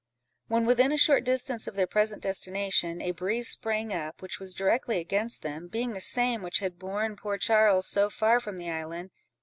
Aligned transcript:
When 0.47 0.65
within 0.65 0.91
a 0.91 0.97
short 0.97 1.23
distance 1.23 1.67
of 1.67 1.75
their 1.75 1.85
present 1.85 2.23
destination, 2.23 3.03
a 3.03 3.11
breeze 3.11 3.49
sprang 3.49 3.93
up, 3.93 4.19
which 4.23 4.39
was 4.39 4.55
directly 4.55 4.97
against 4.97 5.43
them, 5.43 5.67
being 5.67 5.93
the 5.93 6.01
same 6.01 6.41
which 6.41 6.57
had 6.57 6.79
borne 6.79 7.15
poor 7.15 7.37
Charles 7.37 7.87
so 7.87 8.09
far 8.09 8.39
from 8.39 8.57
the 8.57 8.71
island. 8.71 9.11